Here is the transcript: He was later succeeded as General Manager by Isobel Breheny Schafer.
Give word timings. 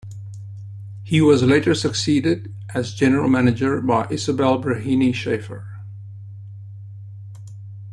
He 1.03 1.21
was 1.21 1.43
later 1.43 1.75
succeeded 1.75 2.51
as 2.73 2.95
General 2.95 3.29
Manager 3.29 3.79
by 3.81 4.07
Isobel 4.07 4.59
Breheny 4.59 5.11
Schafer. 5.13 5.63